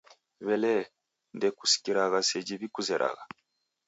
[0.45, 0.83] W'elee,
[1.37, 3.23] ndekusikiragha seji w'ikuzeragha?